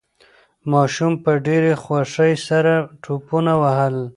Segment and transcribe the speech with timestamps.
[0.71, 3.95] ماشوم په ډېرې خوښۍ سره ټوپونه وهل.